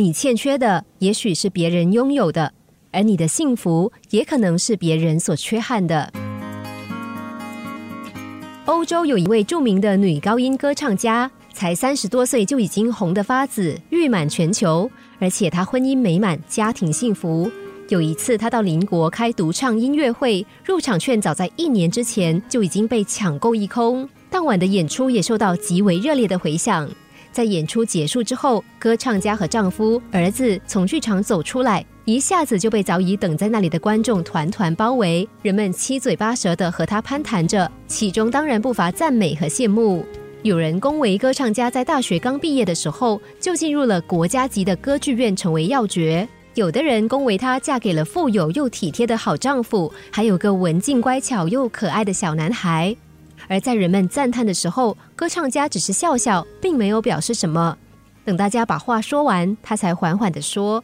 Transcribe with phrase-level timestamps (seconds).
[0.00, 2.54] 你欠缺的也许是别人拥有的，
[2.90, 6.10] 而你的幸福也可能是别人所缺憾的。
[8.64, 17.50] 欧洲有一位著名的女高音歌唱家，才三十多岁就已经红得发紫，誉满全球，而且她婚姻美满，家庭幸福。
[17.90, 26.88] 有一次，她到邻国开独唱音乐会，入场券早在一年之前就已经被抢购一空，当晚的演出也受到极为热烈的回响。
[27.32, 35.28] 在演出结束之后，歌唱家和丈夫、儿子从剧场走出来，一下子就被早已等在那里的观众团团包围。
[35.42, 40.04] 人们七嘴八舌的和他攀谈着，其中当然不乏赞美和羡慕。
[40.42, 52.96] 有人恭维歌唱家在大学刚毕业的时候就进入了国家级的歌剧院，成为要角；有的人恭维她嫁给了富有又体贴的好丈夫，还有个文静乖巧又可爱的小男孩。
[53.48, 57.76] 而在人们赞叹的时候，歌唱家只是笑笑，并没有表示什么。
[58.24, 60.82] 等大家把话说完，他才缓缓地说：“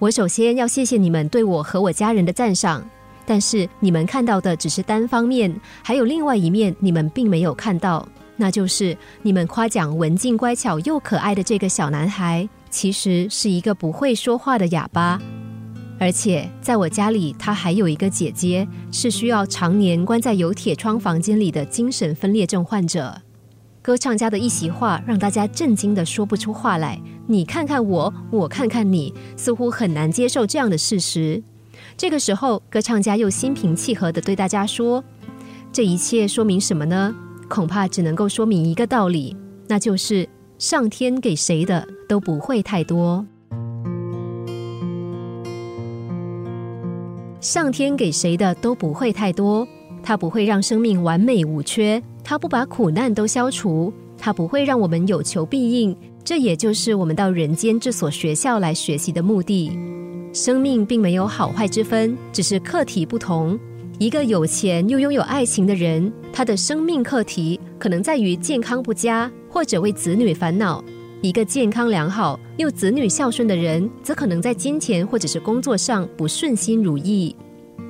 [0.00, 2.88] 我首先要谢谢你们对我和我家人的赞赏，
[3.26, 15.20] 但是你们看到的只是单方面，还有另外一面你们并没有看到，那就是你们夸奖文静乖巧又可爱的这个小男孩，其实是一个不会说话的哑巴。”
[16.02, 23.22] 而且在我家里，他还有一个姐姐，是需要常年关在有铁窗房间里的精神分裂症患者。
[23.80, 27.00] 歌唱家的一席话让大家震惊的说不出话来。
[27.28, 31.40] 你看看我，我看看你，似乎很难接受这样的事实。
[31.96, 35.04] 这个时候，歌唱家又心平气和的对大家说
[35.70, 37.14] ：“这一切说明什么呢？
[37.48, 39.36] 恐怕只能够说明一个道理，
[39.68, 40.28] 那就是
[40.58, 43.24] 上天给谁的都不会太多。”
[47.42, 49.66] 上天给谁的都不会太多，
[50.00, 55.94] 他不会让生命完美无缺，他不把苦难都消除，他不会让我们有求必应。
[56.22, 59.76] 这也就是我们到人间这所学校来学习的目的。
[60.32, 63.58] 生命并没有好坏之分，只是课题不同。
[63.98, 70.82] 一个有钱又拥有爱情的人，他的生命课题可能在于健康不佳，或者为子女烦恼。
[71.22, 77.34] 一个健康良好又子女孝顺的人，则可能在金钱或者是工作上不顺心如意。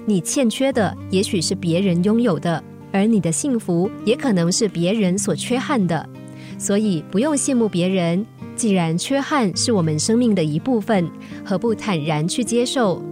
[0.04, 2.62] 你欠缺的，也许是别人拥有的，
[2.93, 6.06] 而你的幸福，也可能是别人所缺憾的。
[6.59, 11.10] 所以不用羡慕别人，既然缺憾是我们生命的一部分，
[11.43, 13.03] 何不坦然去接受？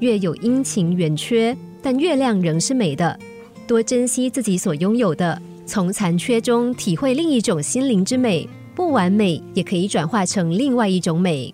[0.00, 3.18] 月有阴晴圆缺，但月亮仍是美的。
[3.66, 8.48] 多珍惜自己所拥有的，从残缺中体会另一种心灵之美。
[8.76, 11.52] 不完美也可以转化成另外一种美。